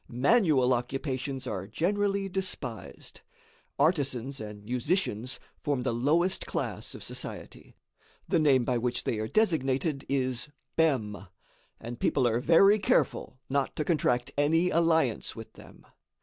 Manual 0.09 0.73
occupations 0.73 1.45
are 1.45 1.67
generally 1.67 2.27
despised. 2.27 3.21
Artisans 3.77 4.41
and 4.41 4.63
musicians 4.65 5.39
form 5.59 5.83
the 5.83 5.93
lowest 5.93 6.47
class 6.47 6.95
of 6.95 7.03
society. 7.03 7.75
The 8.27 8.39
name 8.39 8.65
by 8.65 8.79
which 8.79 9.03
they 9.03 9.19
are 9.19 9.27
designated 9.27 10.03
is 10.09 10.49
Bem, 10.75 11.27
and 11.79 11.99
people 11.99 12.27
are 12.27 12.39
very 12.39 12.79
careful 12.79 13.37
not 13.47 13.75
to 13.75 13.85
contract 13.85 14.31
any 14.39 14.71
alliance 14.71 15.35
with 15.35 15.53
them. 15.53 15.85